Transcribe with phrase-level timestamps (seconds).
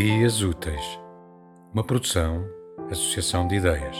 [0.00, 1.00] Ideias Úteis,
[1.74, 2.44] uma produção,
[2.88, 3.96] associação de ideias.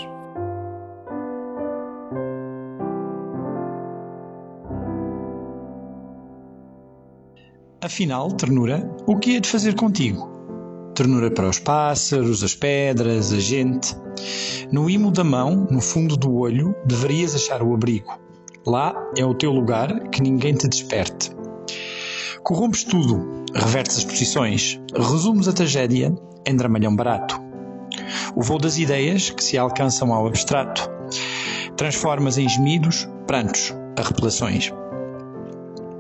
[7.81, 10.31] Afinal, ternura, o que é de fazer contigo?
[10.95, 13.97] Ternura para os pássaros, as pedras, a gente.
[14.71, 18.17] No imo da mão, no fundo do olho, deverias achar o abrigo.
[18.65, 21.38] Lá é o teu lugar, que ninguém te desperte.
[22.43, 26.15] Corrompes tudo, revertes as posições, resumes a tragédia
[26.47, 27.41] em dramalhão barato.
[28.35, 30.89] O voo das ideias que se alcançam ao abstrato.
[31.77, 34.73] Transformas em gemidos, prantos, arrepelações.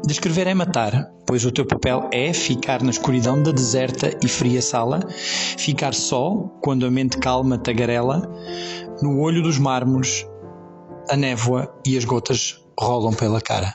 [0.06, 4.62] Descrever é matar, pois o teu papel é ficar na escuridão da deserta e fria
[4.62, 8.22] sala, ficar só quando a mente calma tagarela,
[9.02, 10.26] no olho dos mármores,
[11.10, 13.74] a névoa e as gotas rolam pela cara.